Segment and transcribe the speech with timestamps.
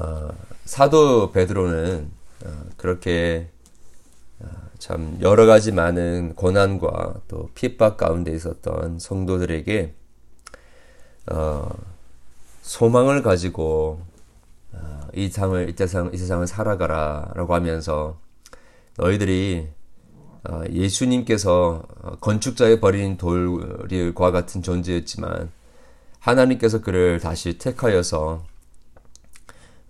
[0.00, 0.28] 어,
[0.64, 2.10] 사도 베드로는
[2.44, 3.48] 어, 그렇게
[4.38, 4.46] 어,
[4.78, 9.94] 참 여러 가지 많은 고난과 또 핍박 가운데 있었던 성도들에게
[11.32, 11.68] 어,
[12.62, 14.00] 소망을 가지고
[14.72, 18.20] 어, 이 상을 이 세상 이 세상을 살아가라라고 하면서
[18.96, 19.68] 너희들이
[20.48, 21.82] 어, 예수님께서
[22.20, 25.50] 건축자의 버린 돌과 같은 존재였지만
[26.20, 28.44] 하나님께서 그를 다시 택하여서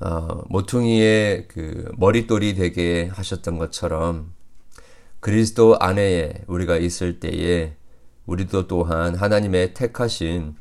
[0.01, 4.33] 어, 모퉁이의 그 머릿돌이 되게 하셨던 것처럼
[5.21, 7.75] 그리스도 안에 우리가 있을 때에
[8.27, 10.55] 우리도 또한 하나님의 택하신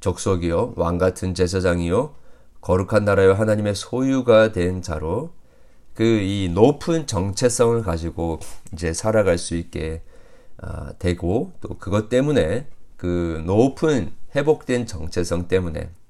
[0.00, 2.14] 족속이요 왕 같은 제사장이요
[2.60, 5.32] 거룩한 나라요 하나님의 소유가 된 자로
[5.94, 8.40] 그 이 높은 정체성을 가지고
[8.72, 10.02] 이제 살아갈 수 있게
[10.62, 16.01] 어, 되고 또 그것 때문에 그 높은 회복된 정체성 때문에 아,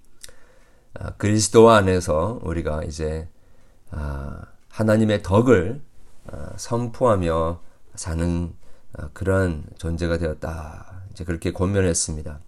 [1.16, 3.28] 그리스도 안에서 우리가 이제
[3.90, 5.80] 아, 하나님의 덕을
[6.30, 7.60] 아, 선포하며
[7.94, 8.52] 사는
[9.12, 11.02] 그러한 존재가 되었다.
[11.10, 12.40] 이제 그렇게 권면했습니다.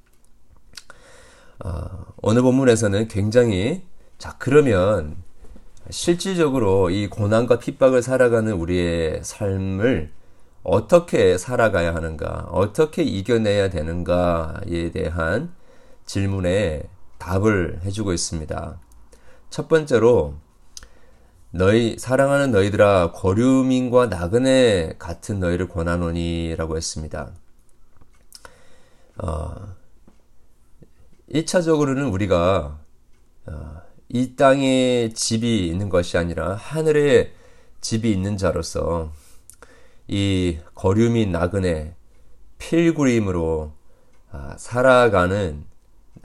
[2.17, 3.83] 오늘 본문에서는 굉장히
[4.19, 5.17] 자 그러면
[5.91, 10.12] 실질적으로 이 고난과 핍박을 살아가는 우리의 삶을
[10.62, 15.53] 어떻게 살아가야 하는가, 어떻게 이겨내야 되는가에 대한
[16.06, 16.83] 질문에
[17.25, 18.78] 답을 해주고 있습니다.
[19.48, 20.34] 첫 번째로
[21.50, 27.33] 너희 사랑하는 너희들아 고류민과 나그네 같은 너희를 권하노니라고 했습니다.
[29.16, 29.55] 어,
[31.33, 32.78] 1차적으로는 우리가
[33.47, 37.33] 어, 이 땅에 집이 있는 것이 아니라 하늘에
[37.81, 39.12] 집이 있는 자로서
[40.09, 41.94] 이 거류민 나그네
[42.59, 43.72] 필그림으로
[44.31, 45.64] 아, 살아가는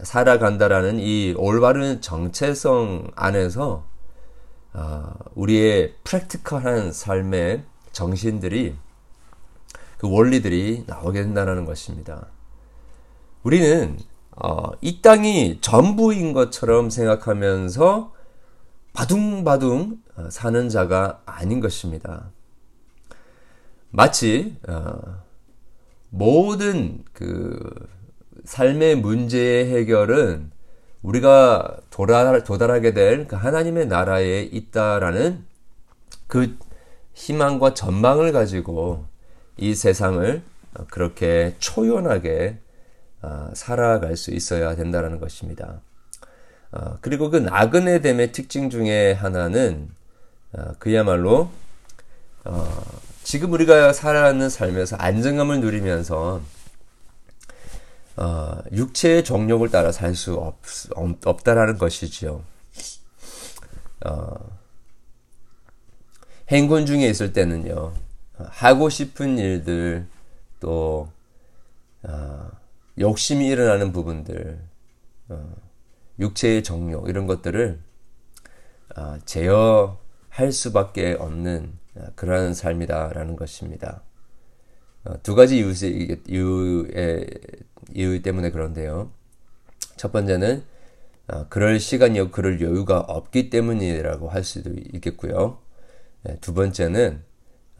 [0.03, 3.85] 살아간다라는 이 올바른 정체성 안에서
[4.73, 8.75] 어, 우리의 프랙티컬한 삶의 정신들이
[9.97, 12.27] 그 원리들이 나오게 된다는 것입니다.
[13.43, 13.97] 우리는
[14.31, 18.13] 어, 이 땅이 전부인 것처럼 생각하면서
[18.93, 22.31] 바둥바둥 어, 사는 자가 아닌 것입니다.
[23.91, 25.23] 마치 어,
[26.09, 27.59] 모든 그
[28.45, 30.51] 삶의 문제의 해결은
[31.01, 35.45] 우리가 도달, 도달하게 될 그 하나님의 나라에 있다라는
[36.27, 36.57] 그
[37.13, 39.05] 희망과 전망을 가지고
[39.57, 40.41] 이 세상을
[40.89, 42.59] 그렇게 초연하게
[43.21, 45.81] 아, 살아갈 수 있어야 된다는 것입니다.
[46.71, 49.89] 아, 그리고 그 나그네 됨의 특징 중에 하나는
[50.53, 51.49] 아, 그야말로
[52.45, 52.83] 어,
[53.23, 56.41] 지금 우리가 살아가는 삶에서 안정감을 누리면서
[58.19, 62.43] 어, 육체의 정욕을 따라 살 수 없, 다라는 것이지요.
[64.05, 64.59] 어,
[66.49, 67.93] 행군 중에 있을 때는요,
[68.37, 70.07] 하고 싶은 일들,
[70.59, 71.09] 또,
[72.03, 72.49] 어,
[72.97, 74.59] 욕심이 일어나는 부분들,
[75.29, 75.55] 어,
[76.19, 77.79] 육체의 정욕, 이런 것들을
[78.97, 84.01] 어, 제어할 수밖에 없는 어, 그러한 삶이다라는 것입니다.
[85.05, 87.27] 어, 두 가지 이유의, 이유의
[87.93, 89.11] 이유 때문에 그런데요.
[89.95, 90.63] 첫 번째는
[91.27, 95.59] 어, 그럴 시간이요, 그럴 여유가 없기 때문이라고 할 수도 있겠고요.
[96.23, 97.23] 네, 두 번째는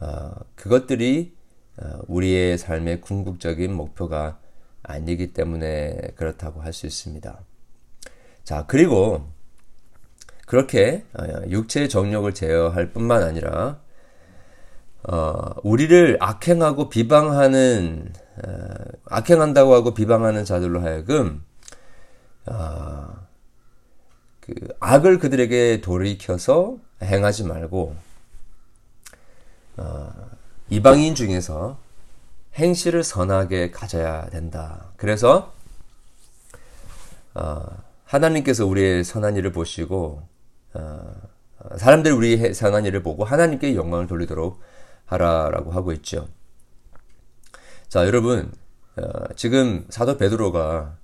[0.00, 1.34] 어, 그것들이
[1.78, 4.40] 어, 우리의 삶의 궁극적인 목표가
[4.82, 7.40] 아니기 때문에 그렇다고 할 수 있습니다.
[8.44, 9.28] 자, 그리고
[10.46, 11.04] 그렇게
[11.48, 13.80] 육체의 정력을 제어할 뿐만 아니라
[15.04, 18.12] 어, 우리를 악행하고 비방하는
[18.44, 18.74] 어,
[19.06, 21.42] 악행한다고 하고 비방하는 자들로 하여금
[22.46, 23.26] 어,
[24.40, 27.96] 그 악을 그들에게 돌이켜서 행하지 말고
[29.78, 30.12] 어,
[30.68, 31.78] 이방인 중에서
[32.54, 34.92] 행실을 선하게 가져야 된다.
[34.96, 35.52] 그래서
[37.34, 37.64] 어,
[38.04, 40.22] 하나님께서 우리의 선한 일을 보시고
[40.74, 41.14] 어,
[41.76, 44.60] 사람들이 우리의 선한 일을 보고 하나님께 영광을 돌리도록
[45.10, 46.28] 하라라고 하고 있죠.
[47.88, 48.52] 자, 여러분,
[48.96, 49.02] 어,
[49.34, 50.96] 지금 사도 베드로가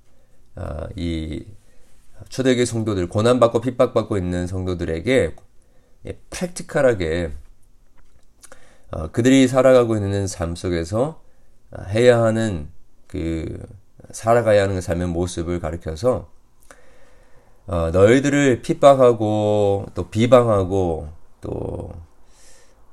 [0.56, 1.44] 어, 이
[2.28, 5.36] 초대교회 성도들 고난받고 핍박받고 있는 성도들에게
[6.06, 7.32] 예, 프랙티컬하게
[8.92, 11.20] 어, 그들이 살아가고 있는 삶 속에서
[11.88, 12.68] 해야 하는
[13.08, 13.58] 그
[14.12, 16.30] 살아가야 하는 삶의 모습을 가리켜서
[17.66, 21.08] 어, 너희들을 핍박하고 또 비방하고
[21.40, 21.92] 또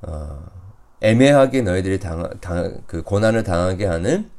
[0.02, 0.63] 어,
[1.04, 4.32] 애매하게 너희들이 당, 당, 그 고난을 당하게 하는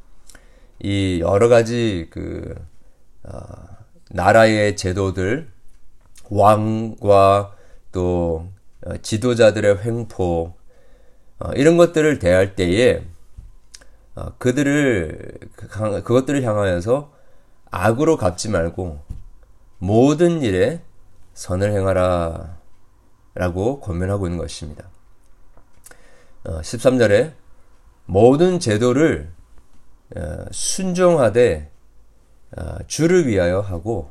[0.81, 2.55] 이 여러 가지 그,
[3.23, 3.39] 어,
[4.11, 5.49] 나라의 제도들,
[6.31, 7.55] 왕과
[7.93, 8.49] 또
[8.87, 10.55] 어, 지도자들의 횡포
[11.39, 13.03] 어, 이런 것들을 대할 때에
[14.15, 15.69] 어, 그들을 그,
[16.03, 17.13] 그것들을 향하여서
[17.71, 19.01] 악으로 갚지 말고
[19.79, 20.81] 모든 일에
[21.35, 22.57] 선을 행하라
[23.35, 24.94] 라고 권면하고 있는 것입니다.
[26.45, 27.33] 13절에
[28.07, 29.33] 모든 제도를
[30.51, 31.71] 순종하되
[32.87, 34.11] 주를 위하여 하고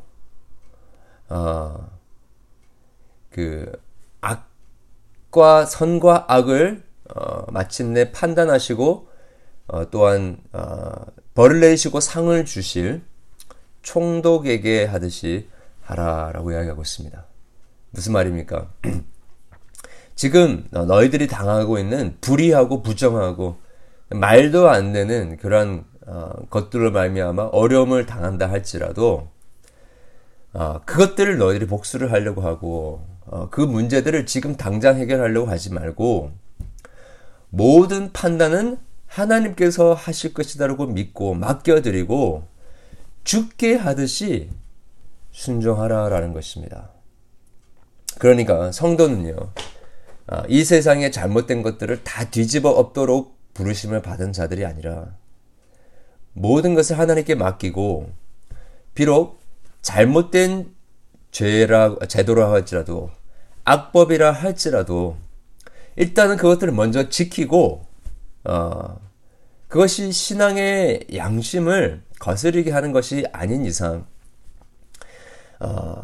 [3.29, 3.71] 그
[4.21, 6.83] 악과 선과 악을
[7.15, 9.09] 어, 마침내 판단하시고
[9.67, 10.91] 어, 또한 어,
[11.33, 13.03] 벌을 내리시고 상을 주실
[13.81, 15.49] 총독에게 하듯이
[15.81, 17.25] 하라라고 이야기하고 있습니다.
[17.91, 18.71] 무슨 말입니까?
[20.15, 23.57] 지금 너희들이 당하고 있는 불의하고 부정하고
[24.09, 29.29] 말도 안 되는 그러한 어, 것들로 말미암아 어려움을 당한다 할지라도
[30.53, 36.31] 어, 그것들을 너희들이 복수를 하려고 하고 어, 그 문제들을 지금 당장 해결하려고 하지 말고
[37.49, 38.77] 모든 판단은
[39.07, 42.47] 하나님께서 하실 것이다라고 믿고 맡겨드리고
[43.23, 44.49] 죽게 하듯이
[45.31, 46.89] 순종하라라는 것입니다.
[48.19, 49.51] 그러니까 성도는요, 아,
[50.47, 55.15] 이 세상에 잘못된 것들을 다 뒤집어 엎도록 부르심을 받은 자들이 아니라
[56.33, 58.09] 모든 것을 하나님께 맡기고
[58.95, 59.39] 비록
[59.81, 60.73] 잘못된
[61.31, 63.11] 죄라 제도라 할지라도
[63.65, 65.17] 악법이라 할지라도
[65.95, 67.85] 일단은 그것들을 먼저 지키고
[68.45, 68.99] 어,
[69.67, 74.05] 그것이 신앙의 양심을 거스르게 하는 것이 아닌 이상
[75.59, 76.01] 어,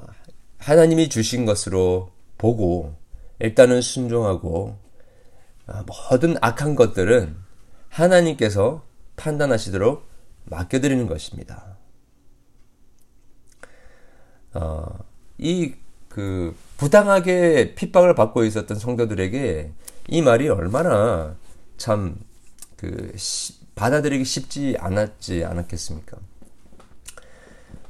[0.58, 2.99] 하나님이 주신 것으로 보고
[3.40, 4.78] 일단은 순종하고
[5.68, 7.36] 어, 모든 악한 것들은
[7.90, 8.84] 하나님께서
[9.16, 10.08] 판단하시도록
[10.46, 11.78] 맡겨드리는 것입니다.
[14.54, 15.00] 어,
[15.38, 19.72] 이그 부당하게 핍박을 받고 있었던 성도들에게
[20.08, 21.36] 이 말이 얼마나
[21.78, 22.30] 참
[22.80, 23.14] 그
[23.76, 26.18] 받아들이기 쉽지 않았지 않았겠습니까?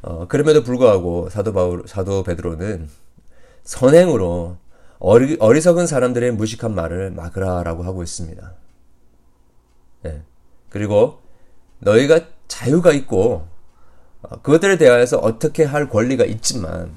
[0.01, 2.89] 어, 그럼에도 불구하고 사도 바울 사도 베드로는
[3.63, 4.57] 선행으로
[4.99, 8.53] 어리, 어리석은 사람들의 무식한 말을 막으라라고 하고 있습니다.
[10.03, 10.23] 네.
[10.69, 11.21] 그리고
[11.79, 13.47] 너희가 자유가 있고
[14.21, 16.93] 어, 그것들에 대하여서 어떻게 할 권리가 있지만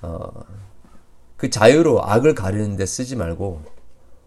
[0.00, 0.30] 어,
[1.36, 3.62] 그 자유로 악을 가리는 데 쓰지 말고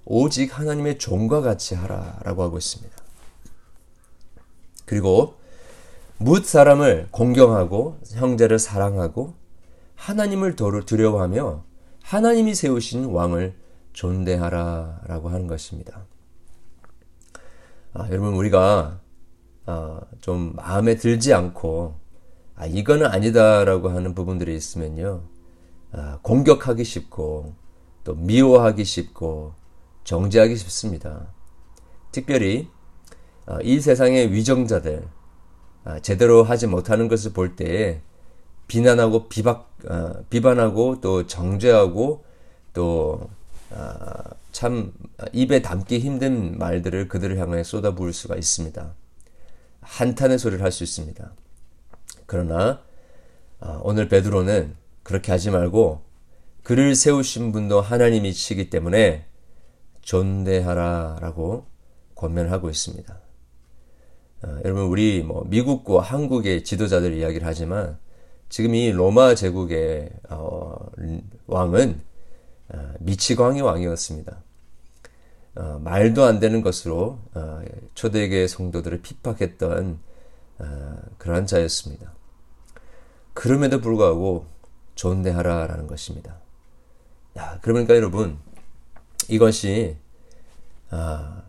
[0.06, 2.96] 오직 하나님의 종과 같이 하라라고 하고 있습니다.
[4.86, 5.36] 그리고
[6.18, 9.34] 묻 사람을 공경하고 형제를 사랑하고
[9.96, 11.64] 하나님을 두려워하며
[12.04, 13.56] 하나님이 세우신 왕을
[13.94, 16.06] 존대하라 라고 하는 것입니다.
[17.94, 19.00] 아, 여러분 우리가
[19.66, 21.96] 아, 좀 마음에 들지 않고
[22.56, 25.24] 아, 이거는 아니다라고 하는 부분들이 있으면요.
[25.94, 27.56] 아, 공격하기 쉽고
[28.04, 29.54] 또 미워하기 쉽고
[30.04, 31.28] 정죄하기 쉽습니다.
[32.12, 32.68] 특별히
[33.46, 35.08] 아, 이 세상의 위정자들
[35.86, 38.02] 아, 제대로 하지 못하는 것을 볼 때에
[38.68, 39.73] 비난하고 비박
[40.30, 42.24] 비반하고 또 정죄하고
[42.74, 43.04] 또참
[45.32, 48.94] 입에 담기 힘든 말들을 그들을 향해 쏟아부을 수가 있습니다.
[49.82, 51.34] 한탄의 소리를 할 수 있습니다.
[52.26, 52.82] 그러나
[53.82, 56.02] 오늘 베드로는 그렇게 하지 말고
[56.64, 59.26] 그를 세우신 분도 하나님이시기 때문에
[60.02, 61.66] 존대하라라고
[62.16, 63.20] 권면하고 있습니다.
[64.44, 67.98] 어, 여러분 우리 뭐 미국과 한국의 지도자들 이야기를 하지만
[68.54, 70.76] 지금 이 로마 제국의 어,
[71.48, 72.00] 왕은
[72.70, 74.44] 어, 미치광이 왕이었습니다.
[75.56, 77.62] 어, 말도 안 되는 것으로 어,
[77.96, 80.00] 초대교회 성도들을 핍박했던
[80.60, 82.14] 어, 그러한 자였습니다.
[83.34, 84.46] 그럼에도 불구하고
[84.94, 86.38] 존대하라라는 것입니다.
[87.40, 88.38] 야, 그러니까 여러분
[89.30, 89.98] 이것이
[90.92, 91.42] 아,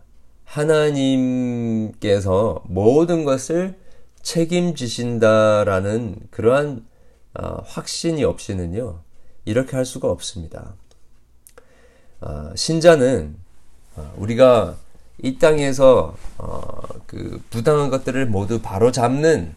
[0.46, 1.92] 하나님께서
[2.64, 3.78] 모든 것을
[4.22, 6.93] 책임지신다라는 그러한
[7.34, 9.00] 아, 확신이 없이는요
[9.44, 10.74] 이렇게 할 수가 없습니다.
[12.20, 13.36] 아, 신자는
[13.96, 14.76] 아, 우리가
[15.22, 16.70] 이 땅에서 어,
[17.06, 19.54] 그 부당한 것들을 모두 바로 잡는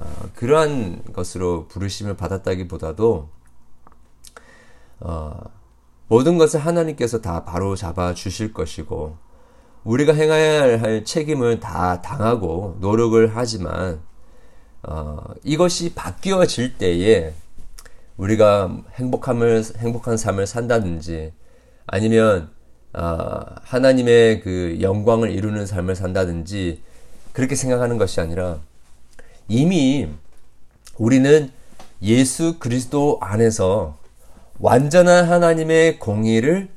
[0.00, 3.28] 어, 그러한 것으로 부르심을 받았다기보다도
[5.00, 5.40] 어,
[6.08, 9.16] 모든 것을 하나님께서 다 바로 잡아 주실 것이고
[9.84, 14.02] 우리가 행해야 할 책임을 다 당하고 노력을 하지만
[14.90, 17.34] 어, 이것이 바뀌어질 때에
[18.16, 21.32] 우리가 행복함을 행복한 삶을 산다든지
[21.86, 22.48] 아니면
[22.94, 26.80] 어, 하나님의 그 영광을 이루는 삶을 산다든지
[27.34, 28.60] 그렇게 생각하는 것이 아니라
[29.46, 30.08] 이미
[30.96, 31.52] 우리는
[32.00, 33.98] 예수 그리스도 안에서
[34.58, 36.68] 완전한 하나님의 공의를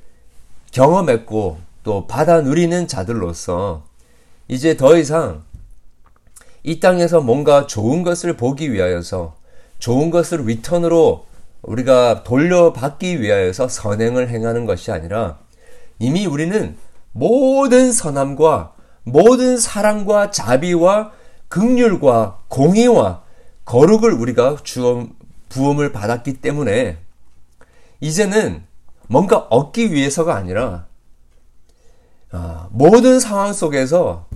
[0.73, 3.85] 경험했고 또 받아 누리는 자들로서
[4.49, 5.43] 이제 더 이상
[6.63, 9.35] 이 땅에서 뭔가 좋은 것을 보기 위하여서
[9.79, 11.25] 좋은 것을 리턴으로
[11.63, 15.39] 우리가 돌려받기 위하여서 선행을 행하는 것이 아니라
[15.99, 16.77] 이미 우리는
[17.11, 21.11] 모든 선함과 모든 사랑과 자비와
[21.47, 23.23] 극률과 공의와
[23.65, 25.07] 거룩을 우리가 주어
[25.49, 26.97] 부음을 받았기 때문에
[27.99, 28.63] 이제는
[29.07, 30.85] 뭔가 얻기 위해서가 아니라
[32.31, 34.27] 아, 모든 상황 속에서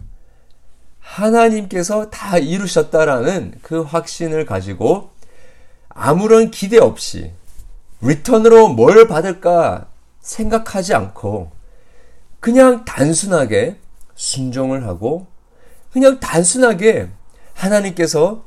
[1.15, 5.12] 하나님께서 다 이루셨다라는 그 확신을 가지고
[5.88, 7.31] 아무런 기대 없이
[8.01, 9.88] 리턴으로 뭘 받을까
[10.19, 11.51] 생각하지 않고
[12.41, 13.79] 그냥 단순하게
[14.15, 15.27] 순종을 하고
[15.93, 17.10] 그냥 단순하게
[17.53, 18.43] 하나님께서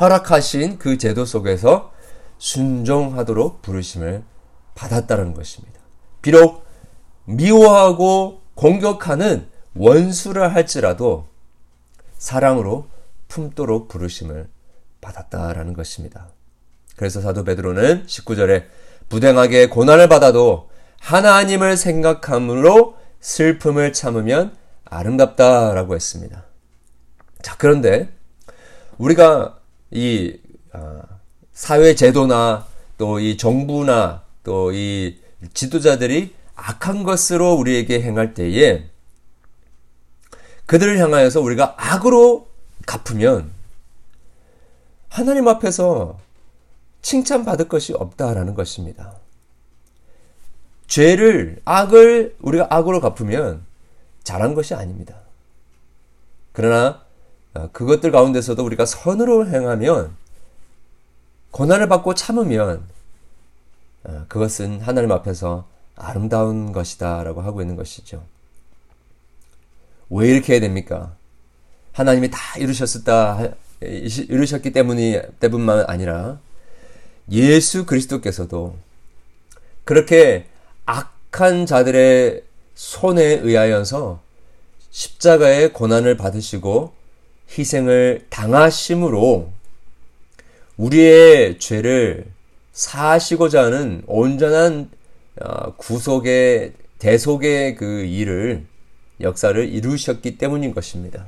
[0.00, 1.92] 허락하신 그 제도 속에서
[2.38, 4.24] 순종하도록 부르심을
[4.74, 5.78] 받았다는 것입니다.
[6.22, 6.64] 비록
[7.26, 11.31] 미워하고 공격하는 원수라 할지라도
[12.22, 12.86] 사랑으로
[13.26, 14.48] 품도록 부르심을
[15.00, 16.28] 받았다라는 것입니다.
[16.94, 18.66] 그래서 사도 베드로는 19절에
[19.08, 26.44] 부당하게 고난을 받아도 하나님을 생각함으로 슬픔을 참으면 아름답다라고 했습니다.
[27.42, 28.08] 자, 그런데
[28.98, 29.58] 우리가
[29.90, 30.38] 이
[30.72, 31.02] 아,
[31.52, 35.18] 사회 제도나 또 이 정부나 또 이
[35.54, 38.91] 지도자들이 악한 것으로 우리에게 행할 때에
[40.66, 42.48] 그들을 향하여서 우리가 악으로
[42.86, 43.50] 갚으면
[45.08, 46.18] 하나님 앞에서
[47.02, 49.14] 칭찬받을 것이 없다라는 것입니다.
[50.86, 53.64] 죄를, 악을 우리가 악으로 갚으면
[54.24, 55.16] 잘한 것이 아닙니다.
[56.52, 57.02] 그러나
[57.54, 60.16] 어, 그것들 가운데서도 우리가 선으로 행하면
[61.50, 62.82] 고난을 받고 참으면
[64.04, 68.22] 어, 그것은 하나님 앞에서 아름다운 것이다 라고 하고 있는 것이죠.
[70.10, 71.14] 왜 이렇게 해야 됩니까?
[71.92, 76.38] 하나님이 다 이루셨었다, 이루셨기 때문이, 때문만 아니라
[77.30, 78.76] 예수 그리스도께서도
[79.84, 80.46] 그렇게
[80.86, 82.42] 악한 자들의
[82.74, 84.20] 손에 의하여서
[84.90, 86.92] 십자가의 고난을 받으시고
[87.56, 89.50] 희생을 당하심으로
[90.76, 92.26] 우리의 죄를
[92.72, 94.90] 사시고자 하는 온전한
[95.40, 98.66] 어, 구속의 대속의 그 일을
[99.22, 101.26] 역사를 이루셨기 때문인 것입니다.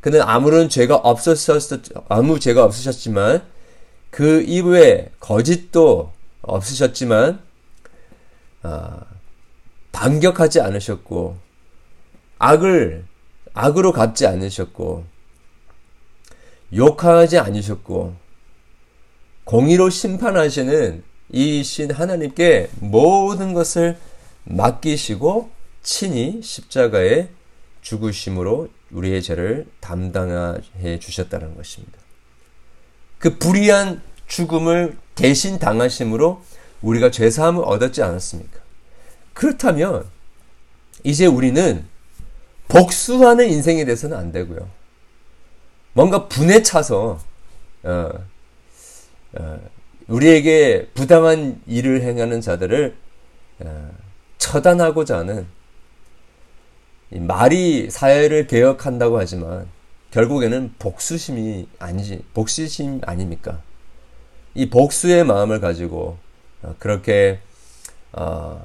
[0.00, 1.62] 그는 아무런 죄가 없으셨
[2.08, 3.44] 아무 죄가 없으셨지만
[4.10, 7.40] 그 이후에 거짓도 없으셨지만
[8.62, 9.00] 아,
[9.92, 11.36] 반격하지 않으셨고
[12.38, 13.04] 악을
[13.54, 15.04] 악으로 갚지 않으셨고
[16.74, 18.16] 욕하지 않으셨고
[19.44, 23.96] 공의로 심판하시는 이신 하나님께 모든 것을
[24.44, 25.50] 맡기시고
[25.82, 27.28] 친히 십자가에
[27.80, 31.98] 죽으심으로 우리의 죄를 담당해 주셨다는 것입니다.
[33.18, 36.42] 그 불의한 죽음을 대신 당하심으로
[36.82, 38.60] 우리가 죄사함을 얻었지 않았습니까?
[39.32, 40.06] 그렇다면
[41.04, 41.84] 이제 우리는
[42.68, 44.68] 복수하는 인생이 돼서는 안 되고요.
[45.92, 47.20] 뭔가 분에 차서
[47.82, 48.10] 어,
[49.34, 49.60] 어,
[50.06, 52.96] 우리에게 부당한 일을 행하는 자들을
[53.60, 53.90] 어,
[54.38, 55.46] 처단하고자 하는
[57.20, 59.66] 말이 사회를 개혁한다고 하지만
[60.10, 63.60] 결국에는 복수심이 아니지 복수심 아닙니까?
[64.54, 66.18] 이 복수의 마음을 가지고
[66.62, 67.40] 어, 그렇게
[68.12, 68.62] 어,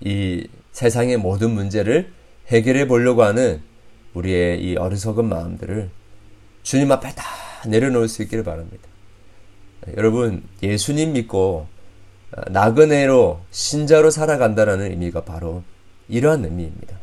[0.00, 2.12] 이 세상의 모든 문제를
[2.48, 3.62] 해결해 보려고 하는
[4.14, 5.90] 우리의 이 어리석은 마음들을
[6.62, 7.24] 주님 앞에 다
[7.66, 8.88] 내려놓을 수 있기를 바랍니다.
[9.96, 11.66] 여러분, 예수님 믿고
[12.48, 15.62] 나그네로 신자로 살아간다라는 의미가 바로
[16.12, 16.98] 이러한 의미입니다.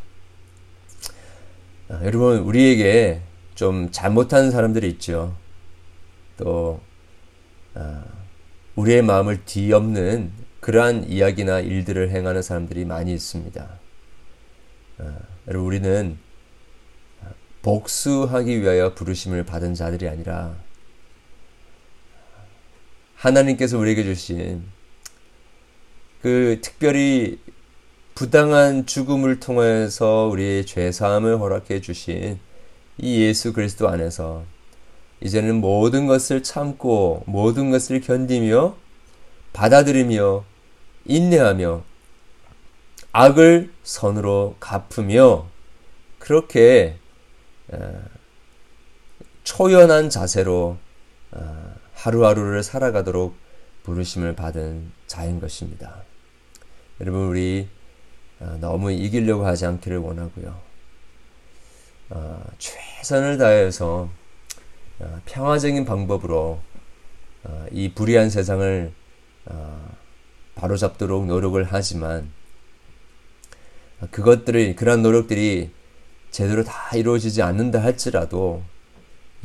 [2.03, 3.21] 여러분, 우리에게
[3.55, 5.35] 좀 잘못한 사람들이 있죠.
[6.37, 6.79] 또,
[8.75, 13.79] 우리의 마음을 뒤엎는 그러한 이야기나 일들을 행하는 사람들이 많이 있습니다.
[15.47, 16.19] 여러분, 우리는
[17.63, 20.55] 복수하기 위하여 부르심을 받은 자들이 아니라
[23.15, 24.63] 하나님께서 우리에게 주신
[26.21, 27.39] 그 특별히
[28.19, 32.37] 부당한 죽음을 통해서 우리의 죄 사함을 허락해 주신
[32.97, 34.43] 이 예수 그리스도 안에서
[35.21, 38.75] 이제는 모든 것을 참고 모든 것을 견디며
[39.53, 40.43] 받아들이며
[41.05, 41.81] 인내하며
[43.13, 45.47] 악을 선으로 갚으며
[46.17, 46.97] 그렇게
[49.45, 50.75] 초연한 자세로
[51.93, 53.33] 하루하루를 살아가도록
[53.83, 56.03] 부르심을 받은 자인 것입니다.
[56.99, 57.69] 여러분 우리
[58.39, 60.59] 어, 너무 이기려고 하지 않기를 원하고요.
[62.11, 64.09] 어, 최선을 다해서
[64.99, 66.61] 어, 평화적인 방법으로
[67.71, 68.91] 이 불의한 세상을
[70.55, 72.29] 바로잡도록 노력을 하지만
[74.11, 75.71] 그것들이 그런 노력들이
[76.29, 78.61] 제대로 다 이루어지지 않는다 할지라도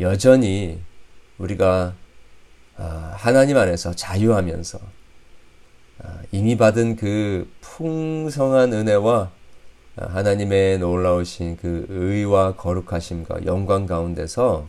[0.01, 0.83] 여전히
[1.39, 1.95] 우리가
[2.75, 4.81] 하나님 안에서 자유하면서
[6.33, 9.31] 이미 받은 그 풍성한 은혜와
[9.97, 14.67] 하나님의 놀라우신 그 의와 거룩하심과 영광 가운데서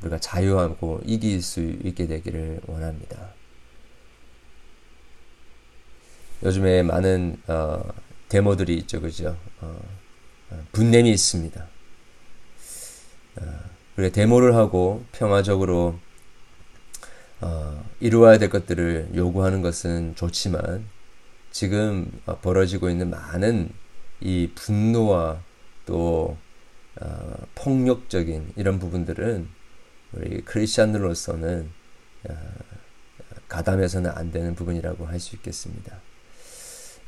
[0.00, 3.34] 우리가 자유하고 이길 수 있게 되기를 원합니다.
[6.42, 7.84] 요즘에 많은 어,
[8.28, 9.36] 데모들이 있죠, 그죠?
[9.60, 9.78] 어,
[10.50, 11.68] 어 분냄이 있습니다.
[13.36, 13.42] 어,
[13.96, 15.98] 우리 데모를 하고 평화적으로
[17.42, 20.86] 어, 이루어야 될 것들을 요구하는 것은 좋지만
[21.50, 23.70] 지금 벌어지고 있는 많은
[24.20, 25.42] 이 분노와
[25.84, 26.36] 또
[27.00, 29.48] 어, 폭력적인 이런 부분들은
[30.12, 31.70] 우리 크리스천으로서는
[32.28, 32.34] 어,
[33.48, 35.98] 가담해서는 안 되는 부분이라고 할 수 있겠습니다.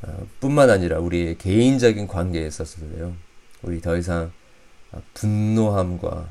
[0.03, 3.15] 어, 뿐만 아니라 우리의 개인적인 관계에 있어서도요.
[3.63, 4.33] 우리 더 이상
[5.15, 6.29] 분노함과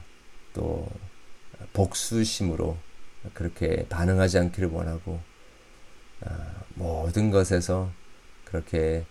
[0.54, 0.88] 또
[1.72, 2.78] 복수심으로
[3.34, 5.20] 그렇게 반응하지 않기를 원하고
[6.76, 7.92] 모든 것에서
[8.46, 9.06] 그렇게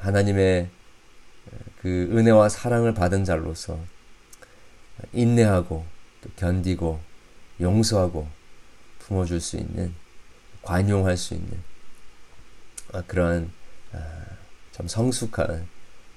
[0.00, 0.68] 하나님의
[1.80, 3.78] 그 은혜와 사랑을 받은 자로서
[5.12, 5.84] 인내하고
[6.20, 7.00] 또 견디고
[7.60, 8.28] 용서하고
[9.00, 9.94] 품어줄 수 있는
[10.62, 11.60] 관용할 수 있는
[12.92, 13.02] 아,
[13.92, 14.24] 아,
[14.70, 15.66] 참 성숙한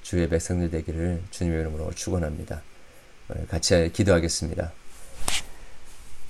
[0.02, 2.62] 주의 백성들 되기를 주님의 이름으로 축원합니다.
[3.50, 4.72] 같이 기도하겠습니다.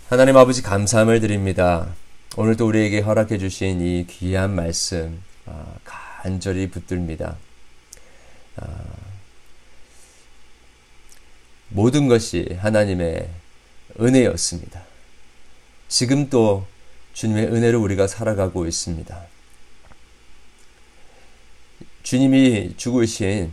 [0.08, 1.96] 하나님 아버지 감사함을 드립니다.
[2.38, 7.38] 오늘도 우리에게 허락해 주신 이 귀한 말씀 아, 간절히 붙듭니다.
[11.70, 13.28] 모든 것이 하나님의
[14.00, 14.84] 은혜였습니다.
[15.88, 16.68] 지금 또
[17.14, 19.26] 주님의 은혜로 우리가 살아가고 있습니다.
[22.04, 23.52] 주님이 죽으신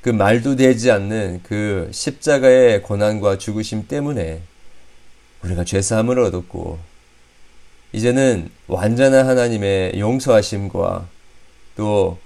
[0.00, 4.40] 그 말도 되지 않는 그 십자가의 고난과 죽으심 때문에
[5.44, 6.78] 우리가 죄사함을 얻었고
[7.92, 11.08] 이제는 완전한 하나님의 용서하심과
[11.76, 12.18] 또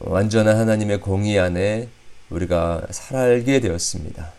[0.00, 1.88] 완전한 하나님의 공의 안에
[2.28, 4.32] 우리가 살게 되었습니다.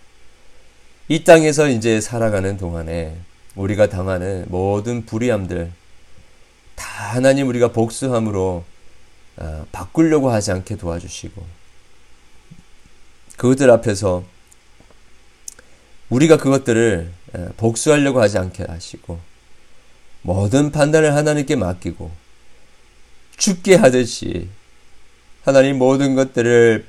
[1.08, 3.16] 이 땅에서 이제 살아가는 동안에
[3.56, 5.72] 우리가 당하는 모든 불의함들
[6.76, 8.63] 다 하나님 우리가 복수함으로
[9.38, 11.46] 어, 바꾸려고 하지 않게 도와주시고
[13.38, 14.24] 그것들 앞에서
[16.10, 19.20] 우리가 그것들을 어, 복수하려고 하지 않게 하시고
[20.22, 22.12] 모든 판단을 하나님께 맡기고
[23.38, 24.50] 죽게 하듯이
[25.43, 26.86] 하나님 모든 것들을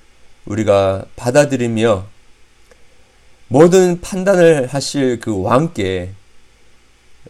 [0.47, 2.07] 우리가 받아들이며
[3.49, 6.13] 모든 판단을 하실 그 왕께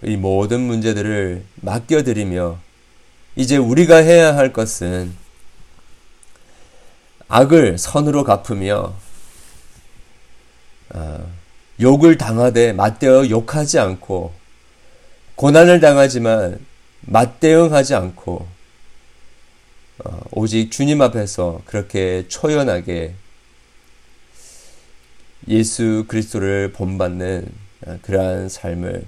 [0.03, 2.59] 이 모든 문제들을 맡겨드리며
[3.37, 5.15] 이제 우리가 해야 할 것은
[7.29, 8.95] 악을 선으로 갚으며
[10.91, 11.38] 어,
[11.81, 14.33] 욕을 당하되 맞대어 욕하지 않고
[15.37, 16.59] 고난을 당하지만
[17.03, 18.47] 맞대응하지 않고
[20.05, 23.15] 어, 오직 주님 앞에서 그렇게 초연하게
[25.49, 27.49] 예수 그리스도를 본받는
[27.87, 29.05] 어, 그러한 삶을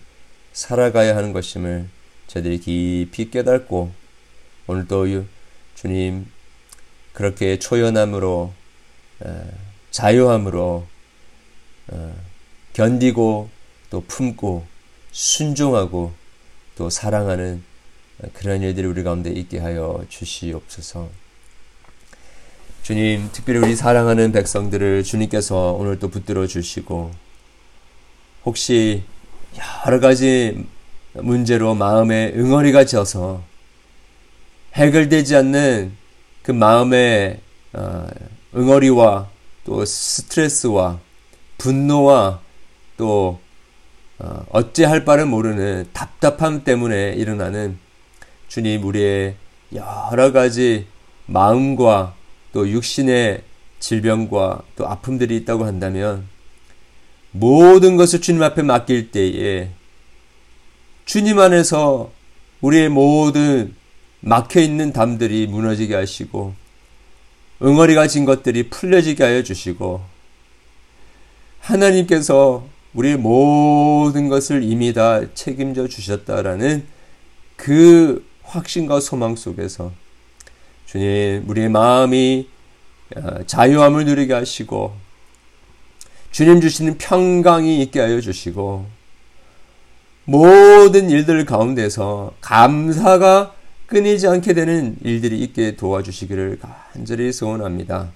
[0.52, 1.88] 살아가야 하는 것임을
[2.28, 3.92] 저들이 깊이 깨닫고
[4.68, 5.24] 오늘도
[5.74, 6.26] 주님
[7.12, 8.52] 그렇게 초연함으로
[9.20, 9.50] 어,
[9.90, 10.86] 자유함으로
[11.88, 12.29] 어,
[12.72, 13.48] 견디고
[13.90, 14.64] 또 품고
[15.12, 16.12] 순종하고
[16.76, 17.62] 또 사랑하는
[18.34, 21.08] 그런 일들이 우리 가운데 있게 하여 주시옵소서.
[22.82, 27.10] 주님, 특별히 우리 사랑하는 백성들을 주님께서 오늘 또 붙들어 주시고,
[28.44, 29.04] 혹시
[29.86, 30.66] 여러 가지
[31.12, 33.42] 문제로 마음에 응어리가 져서
[34.74, 35.92] 해결되지 않는
[36.42, 37.40] 그 마음의
[37.72, 38.06] 어,
[38.54, 39.30] 응어리와
[39.64, 40.98] 또 스트레스와
[41.58, 42.40] 분노와
[43.00, 43.40] 또
[44.18, 47.78] 어, 어찌할 바를 모르는 답답함 때문에 일어나는
[48.48, 49.36] 주님 우리의
[49.72, 50.86] 여러 가지
[51.24, 52.14] 마음과
[52.52, 53.42] 또 육신의
[53.78, 56.28] 질병과 또 아픔들이 있다고 한다면
[57.30, 59.70] 모든 것을 주님 앞에 맡길 때에
[61.06, 62.12] 주님 안에서
[62.60, 63.74] 우리의 모든
[64.20, 66.54] 막혀 있는 담들이 무너지게 하시고
[67.62, 70.04] 응어리가 진 것들이 풀려지게 하여 주시고
[71.60, 76.84] 하나님께서 우리의 모든 것을 이미 다 책임져 주셨다라는
[77.56, 79.92] 그 확신과 소망 속에서
[80.86, 82.48] 주님 우리의 마음이
[83.16, 84.92] 어, 자유함을 누리게 하시고
[86.32, 88.86] 주님 주시는 평강이 있게 하여 주시고
[90.24, 93.54] 모든 일들 가운데서 감사가
[93.86, 98.12] 끊이지 않게 되는 일들이 있게 도와주시기를 간절히 소원합니다.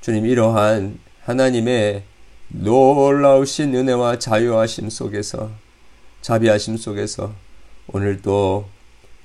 [0.00, 2.02] 주님 이러한 하나님의
[2.54, 5.50] 놀라우신 은혜와 자유하심 속에서
[6.20, 7.34] 자비하심 속에서
[7.88, 8.68] 오늘도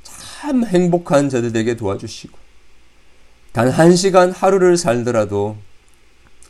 [0.03, 2.37] 참 행복한 저들 에게 도와주시고
[3.51, 5.57] 단 한 시간 하루를 살더라도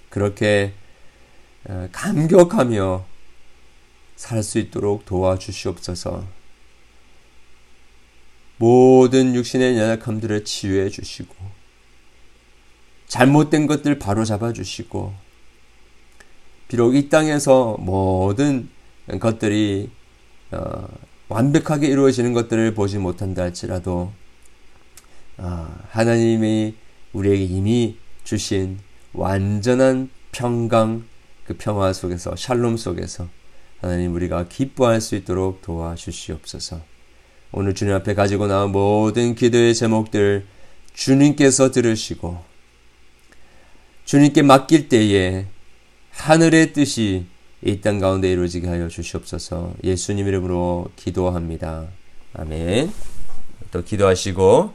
[0.09, 0.73] 그렇게
[1.67, 3.05] 어, 감격하며
[4.15, 6.25] 살 수 있도록 도와주시옵소서.
[8.57, 11.35] 모든 육신의 연약함들을 치유해 주시고
[13.07, 15.13] 잘못된 것들 바로 잡아 주시고
[16.67, 18.69] 비록 이 땅에서 모든
[19.19, 19.89] 것들이
[20.51, 20.88] 어,
[21.30, 24.12] 완벽하게 이루어지는 것들을 보지 못한다 할지라도
[25.38, 26.75] 어, 하나님이
[27.13, 28.80] 우리에게 이미 주신
[29.13, 31.06] 완전한 평강
[31.45, 33.27] 그 평화 속에서 샬롬 속에서
[33.80, 36.82] 하나님 우리가 기뻐할 수 있도록 도와주시옵소서.
[37.51, 40.45] 오늘 주님 앞에 가지고 나온 모든 기도의 제목들
[40.93, 42.43] 주님께서 들으시고
[44.03, 45.45] 주님께 맡길 때에
[46.17, 47.25] 하늘의 뜻이
[47.63, 51.88] 이 땅 가운데 이루어지게 하여 주시옵소서 예수님 이름으로 기도합니다.
[52.34, 52.91] 아멘.
[53.71, 54.73] 또 기도하시고